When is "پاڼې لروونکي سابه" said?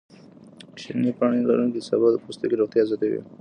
1.17-2.07